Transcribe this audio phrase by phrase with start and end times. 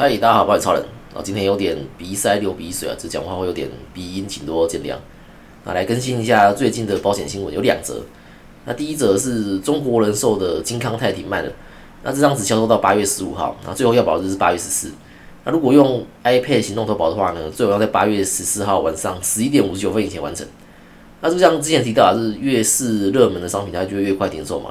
[0.00, 0.84] 嗨，大家好，我是超人。
[1.12, 4.94] 啊，今天有点鼻塞流鼻水啊，这讲话会有点鼻音，请多见谅。
[5.64, 8.00] 那来更新一下最近的保险新闻，有两则。
[8.64, 11.50] 那第一则是中国人寿的金康泰停卖了，
[12.04, 14.92] 那这张只销售到八月十五号，那最后要保日是八月十四。
[15.44, 20.46] 那如果用 iPad 行动投保的话呢，最后要在八月十四号晚上十一点五十九分以前完成。
[21.22, 24.70] 那就像之前提到啊，是越是热门的商品，它就会越快停售嘛。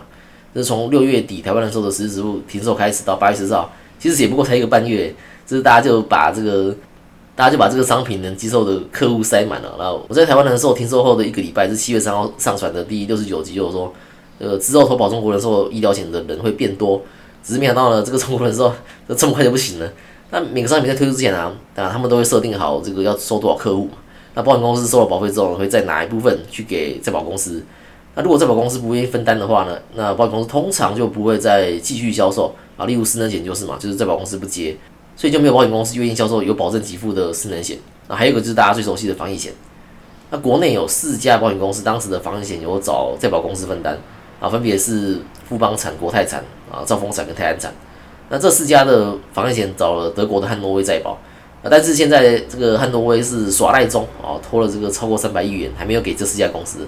[0.53, 3.69] 这是从六月底台湾人寿的实时支付停售开始，到八月十四号。
[3.99, 5.13] 其实也不过才一个半月，
[5.45, 6.75] 就是大家就把这个，
[7.35, 9.75] 大家就把这个商品能接受的客户塞满了。
[9.77, 13.93] 然后我在台湾人寿停售后的一个礼拜，是七月三号上传的第六十九集，就是说，
[14.39, 17.01] 呃，之后投保中国人寿医疗险的人会变多，
[17.43, 18.71] 只是没想到呢，这个中国人寿
[19.17, 19.91] 这么快就不行了。
[20.29, 23.89] 那每个商品在推出之前啊，啊，他们都会设定好这个要收多少客户，
[24.35, 27.63] 那保险公司收了保费之后，会再拿一部分去给在保公司。
[28.17, 32.87] 那如果在保公司不愿意分担的话呢，那保险公司通常就不会再继续销售啊。
[32.87, 34.75] 例如失能险就是嘛，就是在保公司不接，
[35.15, 37.77] 所以就没有保险公司愿意销售有保证给付的失能险。
[38.07, 39.53] 那还有一个就是大家最熟悉的防疫险。
[40.31, 43.95] 那国内有四家保险公司，当时的防疫险有找在保公司分担
[44.39, 47.71] 啊，分别是富邦产、国泰产啊、兆丰产跟泰安产。
[48.29, 51.19] 那这四家的防疫险找了德国的汉诺威在保，
[51.69, 56.79] 但是现在这个汉诺威是耍赖中啊，拖了这个超过三百亿元，还没有给这四家公司。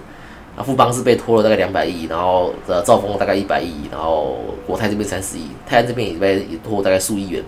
[0.64, 7.44] 富邦是被拖了大概两百亿，然后呃，兆丰大概一百亿，然后国泰这边三十亿，泰安这边也被也拖大概数亿元，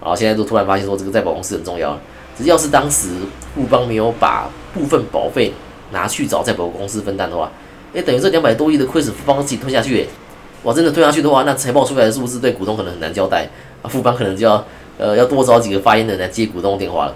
[0.00, 1.96] 然后现在都突然发现说这个在保公司很重要，
[2.36, 3.10] 只要是当时
[3.54, 5.52] 富邦没有把部分保费
[5.92, 7.50] 拿去找在保公司分担的话，
[7.94, 10.08] 哎，等于这两百多亿的亏损富邦自己吞下去，
[10.64, 13.48] 哇，真的吞下去的话，那财报出来是不是对股东可能很难交代，
[13.82, 14.64] 啊，富邦可能就要
[14.98, 17.14] 呃要多找几个发言人来接股东电话了。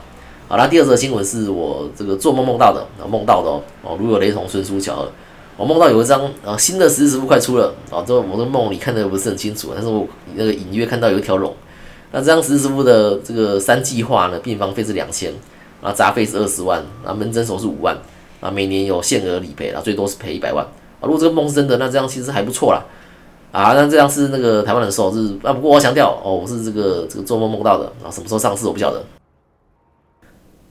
[0.48, 3.50] 好啦，第二则新闻是我这个做梦梦到的，梦到的
[3.82, 5.10] 哦，如有雷同，纯属巧合。
[5.56, 11.52] 我梦到有一张啊新的实时支付快出了，啊，这我的梦里看的不是很清楚，但是我那个隐约看到有一条龙。
[12.12, 15.32] 那这张实时支付的这个三计划呢，病房费是两千，
[15.82, 17.96] 啊，杂费是二十万，啊，门诊手是五万，
[18.40, 20.64] 啊，每年有限额理赔，啊，最多是赔一百万。
[20.64, 22.84] 啊，如果这个梦是真的，那这样其实还不错啦。
[23.50, 29.02] 啊，那这样是那个台湾人寿是啊，不过我强调哦，我是这个这个做梦梦到的，啊，什么时候上市我不晓得。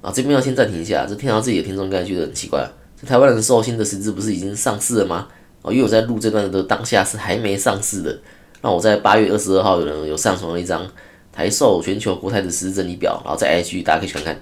[0.06, 2.64] 啊，这边要先暂停一下，这听到自己的听众应该觉得很奇怪，
[3.02, 5.28] 这台湾人寿新的实质不是已经上市了吗？
[5.64, 8.16] 哦，因为我在录这段的当下是还没上市的。
[8.62, 10.88] 那我在八月二十二号有人有上传了一张
[11.34, 14.40] 台寿全球国泰的实质整理表，然后在 IG 大家可以去看看。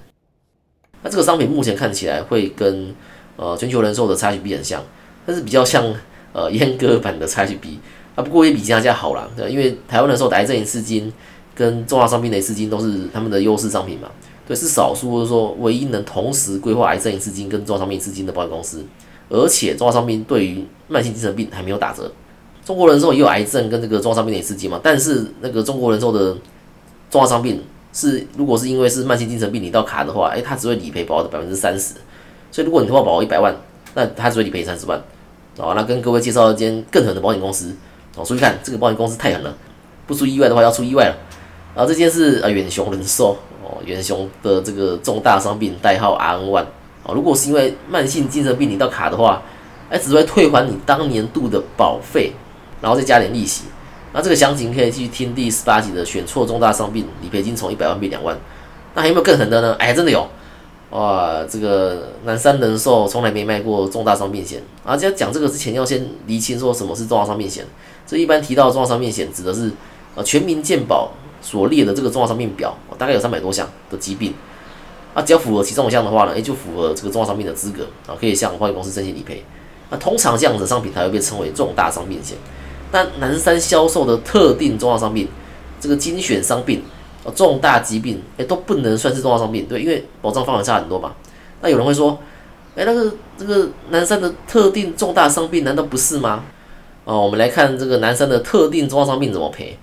[1.02, 2.94] 那这个商品目前看起来会跟
[3.36, 4.84] 呃全球人寿的 XGB 很像，
[5.24, 5.82] 但是比较像
[6.34, 7.78] 呃阉割版的 XGB
[8.14, 11.10] 啊，不过也比其他家好啦，对，因为台湾人寿的癌症一次金
[11.54, 14.10] 跟重大伤病的一次金都是他们的优势商品嘛。
[14.46, 18.84] 对，是少数或者说唯一能同时规划癌症一次金跟重大伤病一次金的保险公司，
[19.28, 22.12] 而且重大伤病对于慢性精神病还没有打折。
[22.64, 26.36] 中国人寿也有癌症跟这个重大伤病的一次金嘛，但是那个中国人寿的
[27.10, 27.62] 重大伤病
[27.92, 31.94] 是如果是因为是慢性精神病你到卡的话，哎，它只会理赔保的百分之三十，
[32.50, 33.54] 所以如果你投保保一百万，
[33.94, 35.02] 那它只会理赔三十万。
[35.56, 37.74] 哦，那跟各位介绍一间更狠的保险公司，
[38.16, 39.56] 哦，注意看这个保险公司太狠了，
[40.06, 41.16] 不出意外的话要出意外了。
[41.74, 43.36] 然后这件是呃远雄人寿。
[43.66, 46.66] 哦，远雄的这个重大伤病代号 RN One
[47.02, 49.40] 哦，如果是因为慢性精神病领到卡的话，
[49.88, 52.34] 哎，只会退还你当年度的保费，
[52.82, 53.64] 然后再加点利息。
[54.12, 58.36] 那这个详情可以去听第十八集的选错重大伤病理赔金从一百万变两万。
[58.94, 59.74] 那还有没有更狠的呢？
[59.78, 60.28] 哎，真的有
[60.90, 61.42] 哇！
[61.48, 64.94] 这个南山人寿从来没卖过重大伤病险啊。
[64.94, 67.64] 在讲这个之前，要先厘清说什么是重大伤病险。
[68.06, 69.70] 这一般提到重大伤病险，指的是
[70.14, 71.10] 呃全民健保。
[71.44, 74.32] 所列的这个重大伤病表，大概有三百多项的疾病，
[75.12, 79.44] 啊，只要符合其中一项的话呢，诶，就符合这个重大伤病的资格啊，可以向保险公司申请理赔。
[79.90, 82.38] 那通常这样子商品才会被称为重大伤病险。
[82.90, 85.28] 那南山销售的特定重大伤病，
[85.78, 86.82] 这个精选伤病
[87.24, 91.12] 啊，重大疾病，诶，都不能算是重大伤病，对，因为保障范围差很多嘛。
[91.60, 92.18] 那有人会说，
[92.74, 96.44] 诶，那个这个南山的特定重大伤病难道不是吗？
[97.04, 99.78] 哦，我们来看这个南山的特定重大伤病怎么赔。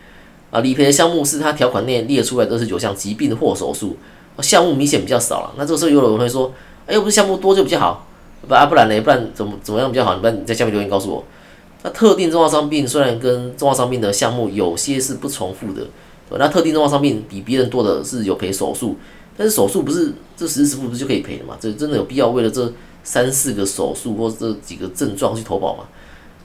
[0.51, 3.95] 啊，理赔的项目是它条款内列出来的二十九项疾病或手术，
[4.39, 5.53] 项目明显比较少了。
[5.57, 6.53] 那这个时候有人会说，
[6.86, 8.06] 哎，又不是项目多就比较好，
[8.48, 9.01] 不啊，不然呢？
[9.01, 10.15] 不然怎么怎么样比较好？
[10.18, 11.24] 不然你在下面留言告诉我。
[11.83, 15.88] 那特定重大伤病虽然跟重大伤病的项目有些是不重复的，
[16.38, 18.98] 那特定重大伤病比别人多的是有赔手术，
[19.38, 21.56] 但是手术不是这实时付不是就可以赔的嘛？
[21.59, 22.71] 这真的有必要为了这
[23.03, 25.86] 三四个手术或这几个症状去投保吗？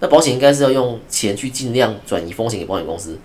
[0.00, 3.18] 那保险应该是要用钱去尽量转移风险给保险公司。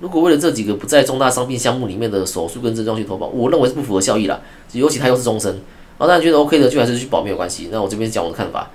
[0.00, 4.40] 如果为了这几个不在重大伤病项目里面的手术跟症状去投保，我认为是不符合效益啦。
[4.72, 7.68] 尤其它又是终身，然后大家觉得 OK 的，就还是去保没有关系。
[7.70, 8.70] 那我这边讲我的看法。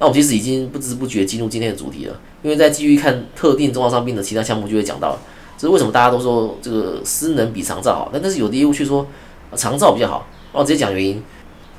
[0.00, 5.16] 那我其实已经不知不觉进入今天的主题了，因为在继续看特定重大伤病的其他项目就会讲到，
[5.56, 9.06] 这是为什么大家都说这个私能比长照好，但但是有的业务却说
[9.54, 10.26] 长照比较好。
[10.52, 11.22] 那我直接讲原因，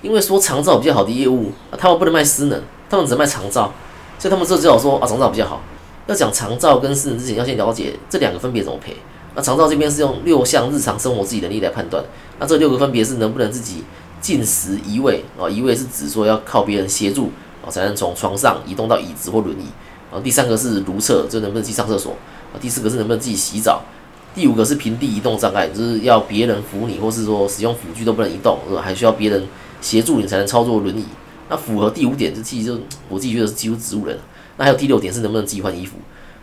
[0.01, 3.73] 因为说长照比较好的业务，他们不能卖私能，他们只能卖长照，
[4.17, 5.61] 所以他们这只好说啊长照比较好。
[6.07, 8.95] 要讲长照跟私能之前，要先了解这两个分别怎么赔。
[9.35, 12.03] 那长照这边是用六项日常生活自己能力来判断，
[12.39, 13.83] 那这六个分别是能不能自己
[14.21, 17.31] 进食移位啊，移位是指说要靠别人协助
[17.65, 19.65] 啊才能从床上移动到椅子或轮椅。
[20.11, 22.13] 啊，第三个是如厕，就能不能去上厕所
[22.53, 22.55] 啊？
[22.61, 23.81] 第四个是能不能自己洗澡？
[24.33, 28.81] 第五个是平地移动障碍，就是要别人扶你，或是说使用辅具都不能移动，是吧？
[28.81, 29.43] 还需要别人
[29.81, 31.05] 协助你才能操作轮椅。
[31.49, 32.79] 那符合第五点，就其实就
[33.09, 34.17] 我自己觉得是几乎植物人。
[34.57, 35.97] 那还有第六点是能不能自己换衣服？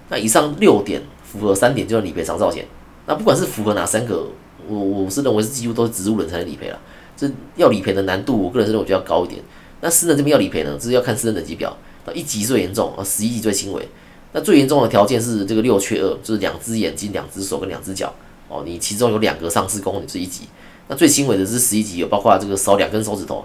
[0.09, 2.67] 那以上六点符合三点就要理赔长照险。
[3.06, 4.26] 那不管是符合哪三个，
[4.69, 6.79] 我我是认为是几乎都是植物人才能理赔了。
[7.17, 9.41] 这要理赔的难度，我个人认为比较高一点。
[9.81, 11.76] 那私人这边要理赔呢，这是要看私人等级表。
[12.06, 13.88] 那一级最严重，啊，十一级最轻微。
[14.32, 18.12] 那最严重的条件是这个六缺二，就是两只眼睛、两只手跟两只脚。
[18.49, 20.43] 哦，你其中有两个丧失功能是一级。
[20.88, 23.44] 那最轻微的是十一级，有包括这个少两根手指头，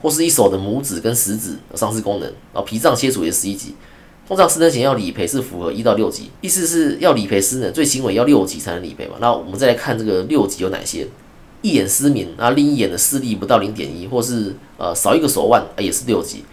[0.00, 2.28] 或是一手的拇指跟食指丧失功能。
[2.52, 3.74] 然后脾脏切除也是十一级。
[4.28, 9.14] 通常失能险要理赔是符合一到六级，意思是要理赔失能最轻微要六级才能理赔嘛。
[9.20, 11.08] 那我们再来看这个六级有哪些：
[11.62, 16.44] 一眼失明，那另一眼的视力不到零点一，或是呃少一个手腕，也是六级。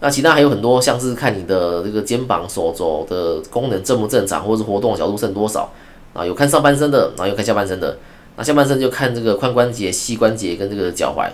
[0.00, 5.72] 那其他还有很多，像是看你的这个肩膀、手肘的功能正不正常，或是活动角度剩多少
[6.12, 6.26] 啊？
[6.26, 7.96] 有看上半身的，然后有看下半身的。
[8.36, 11.30] 那下半身就看这个髋关节、膝关节跟这个脚踝。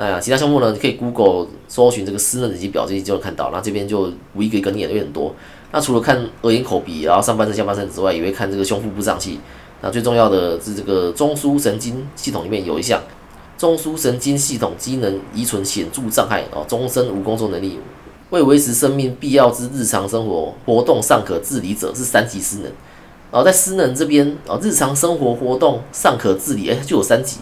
[0.00, 0.70] 那其他项目呢？
[0.70, 3.50] 你可以 Google 搜寻这个私人等级表，这些就能看到。
[3.52, 5.34] 那这边就无一个一个念的有点多。
[5.72, 9.40] 那除了看耳眼口鼻，然后上半身、下半身之外，也会看这个胸腹部脏器。
[9.82, 13.02] 那最重要的是这个中枢神经系统里面有一项，
[13.58, 17.80] 中枢神经系统机能遗存显著障碍哦，终身无工作能力。
[18.30, 22.66] 为维持生命必要之日常生活活动尚可自理者是三级失能，
[23.32, 27.38] 然后在失能这边啊，日常生活活动尚可自理，哎，就有三级。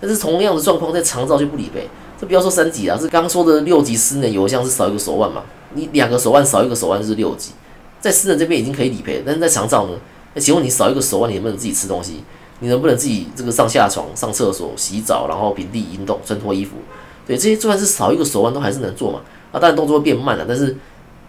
[0.00, 1.88] 但是同样的状况在长照就不理赔，
[2.20, 5.42] 这不要说三级啊，是刚说的六级失能有一项是少一个手腕嘛，
[5.74, 7.52] 你两个手腕少一个手腕是六级，
[8.00, 9.92] 在失能这边已经可以理赔，但是在长照呢？
[10.34, 12.22] 那请问你少一个手腕，你能不能自己吃东西？
[12.60, 16.72] 你能不能自己这个上下床、上厕所、洗澡，然后平地移动、穿脱衣服？
[17.26, 19.20] 对，这些就算是少一个手腕都还是能做嘛。
[19.52, 20.76] 啊，当然动作会变慢了，但是，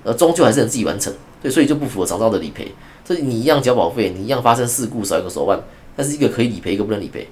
[0.03, 2.73] 呃，终究还是能自己完成，对，所以就不符合长照的理赔。
[3.05, 5.59] 所以你一样交保费，你一样发生事故少一个手腕，
[5.95, 7.27] 但是一个可以理赔，一个不能理赔。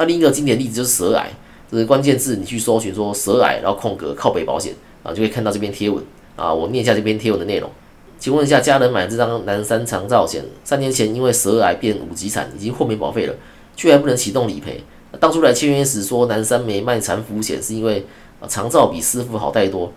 [0.00, 1.30] 那另一个经典例子就是舌癌，
[1.70, 6.02] 这是关键字，你去搜寻说舌癌，然后空格靠北保险啊，就可以看到这篇贴文
[6.36, 6.50] 啊。
[6.50, 7.70] 我念一下这篇贴文的内容，
[8.18, 13.34] 请问一下，家人买这张南山长照险，三年前因为舌癌变五级产，已经豁免保费了，
[13.76, 14.82] 却还不能启动理赔。
[15.20, 18.06] 当初来签约时说南山没卖残服险，是因为
[18.40, 19.92] 啊长照比师傅好太多。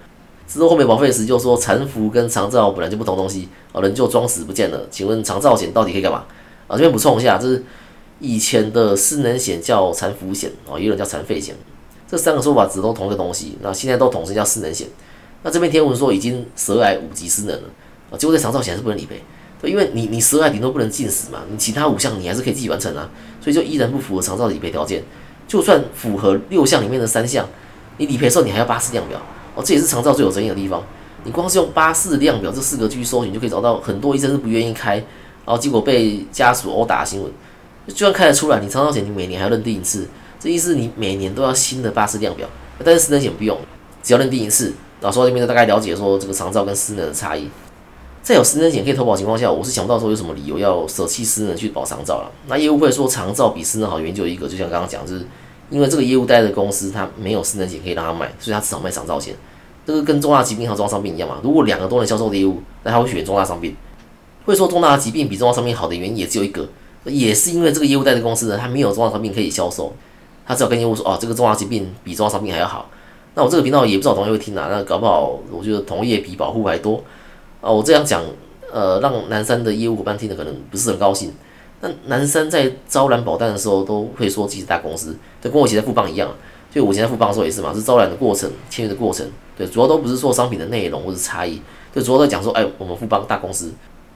[0.45, 4.85] 之后后面保费时就说残服跟长照本来就不同东西，啊人就装死不见了。
[4.91, 6.25] 请问长照险到底可以干嘛？
[6.67, 7.63] 啊这边补充一下，这是
[8.19, 11.55] 以前的失能险叫残服险，哦也有人叫残废险，
[12.09, 13.57] 这三个说法指都同一个东西。
[13.61, 14.87] 那现在都统称叫失能险。
[15.43, 17.69] 那这篇天文说已经舌癌五级失能了，
[18.11, 19.21] 啊结果在长照险是不能理赔，
[19.69, 23.09] 因为你你舌癌顶多不能进食嘛，你其他五项你还是可以自己完成啊，
[23.41, 25.03] 所以就依然不符合长照的理赔条件。
[25.45, 27.45] 就算符合六项里面的三项，
[27.97, 29.21] 你理赔的时候你还要八四量表。
[29.55, 30.81] 哦，这也是长照最有争议的地方。
[31.25, 37.31] 你光是用八四量表这四个去搜你，就可以找到很多医生是不愿意开，然后结果被家属殴打的新闻。
[37.87, 40.07] 就算开得出来，你长照险你每年还要认定一次，
[40.39, 42.47] 这意思你每年都要新的巴士量表。
[42.83, 43.57] 但是私人险不用，
[44.01, 44.73] 只要认定一次。
[45.01, 47.49] 老师说这边大概了解说这个长照跟私人的差异。
[48.21, 52.31] 在有私人险可以投保情况下，我是想不到说有什么理由要舍弃私人去保长照了。
[52.47, 55.25] 那业务会说长照比私人好，原因就一个，就像刚刚讲，就是。
[55.69, 59.33] 因为这个业务带的公司，它没有私人险可以让他卖，所以他只好卖长照险。
[59.87, 61.37] 这个跟重大疾病和重大伤病一样嘛。
[61.41, 63.75] 如果两个都能销售的业务，那他会选重大伤病。
[64.45, 66.67] 会说重大疾病比重大伤病好的原因也只有一个，
[67.05, 69.93] 也是因为这个业务带的公司呢，它没有重大伤病可以销售，
[70.45, 72.89] 他只好跟业务说，哦，这个重大疾病比重大伤病还要好。
[73.35, 77.03] 那我这个频道也不知道同业会听哪，那搞不好我觉得同业比保护还多
[77.61, 77.71] 啊。
[77.71, 78.23] 我这样讲，
[78.71, 81.33] 呃，让南山的业务伙伴听的可能不是很高兴。
[81.81, 86.29] 那南山在招揽保单的时候，都会说自己是大公司，就跟我以前在富邦一样。
[86.73, 89.23] 就我以前在富邦的时候也是嘛，是招揽的过程、签约的过程，
[89.55, 91.61] 对，主要都不是说商品的内容或者差异，
[91.93, 93.71] 就主要在讲说，哎，我们富邦大公司，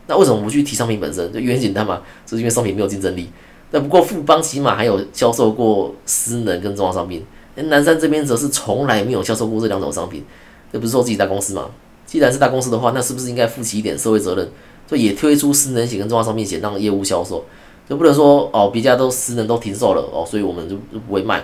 [0.08, 1.32] 那为什么不去提商品本身？
[1.32, 3.30] 就原因简单嘛，就是因为商品没有竞争力。
[3.72, 10.24] 那不过富邦起码还有销售过私能跟重要商品，南山这边则是从来没有销售过这两种商品，
[10.72, 11.70] 这不是说自己大公司吗？
[12.06, 14.50] 既然是大公司的话，那是不是应该负起一点社会责任？
[14.88, 17.44] 所以也推出私人险跟重要商品险让业务销售，
[17.90, 21.44] 就不能说哦，别家都私人都停售了哦，所以我们就就不会卖。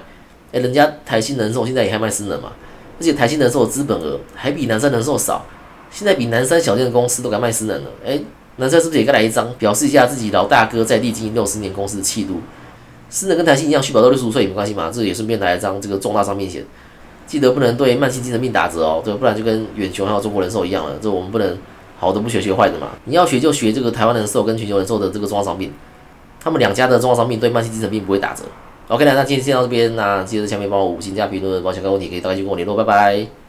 [0.53, 2.53] 哎，人家台新人寿现在也还卖私人嘛，
[2.98, 5.46] 而且台新人寿的资本额还比南山人寿少，
[5.91, 7.89] 现在比南山小店的公司都敢卖私人了。
[8.05, 8.17] 哎，
[8.58, 12.42] 那这是不是也该来一张，表示一下自己老大哥在历经六十年公司的气度？
[13.10, 14.90] 是能跟台新一样续保到六十五岁也没关系嘛？
[14.92, 16.64] 这也顺便来一张这个重大伤病险，
[17.28, 21.56] 记得不能对慢性精神病打折哦，对，不然就跟远雄还有中国人寿一样了，这我们不能
[22.00, 22.88] 好的不学学坏的嘛。
[23.06, 25.72] 你要学就学这个台湾人寿跟全球人寿的这个重大伤病，
[26.40, 28.44] 他们两家的重大伤病对慢性精神病不会打折。
[28.88, 33.43] OK 了，那今天先到这边，那记得下面帮我五星加评论，保险有问题可以大概去跟我联络，拜拜。